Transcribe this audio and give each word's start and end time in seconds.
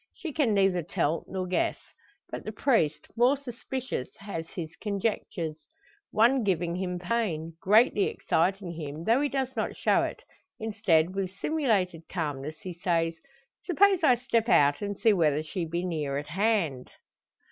She 0.15 0.33
can 0.33 0.55
neither 0.55 0.81
tell 0.81 1.25
nor 1.27 1.45
guess. 1.45 1.77
But 2.31 2.43
the 2.43 2.51
priest, 2.51 3.05
more 3.15 3.37
suspicious, 3.37 4.09
has 4.17 4.49
his 4.49 4.75
conjectures; 4.77 5.57
one 6.09 6.43
giving 6.43 6.73
him 6.75 6.97
pain 6.97 7.55
greatly 7.61 8.05
exciting 8.05 8.71
him, 8.71 9.03
though 9.03 9.21
he 9.21 9.29
does 9.29 9.55
not 9.55 9.75
show 9.77 10.01
it. 10.01 10.23
Instead, 10.59 11.13
with 11.13 11.29
simulated 11.29 12.09
calmness, 12.09 12.55
he 12.61 12.73
says: 12.73 13.13
"Suppose 13.63 14.03
I 14.03 14.15
step 14.15 14.49
out 14.49 14.81
and 14.81 14.97
see 14.97 15.13
whether 15.13 15.43
she 15.43 15.65
be 15.65 15.85
near 15.85 16.17
at 16.17 16.29
hand?" 16.29 16.89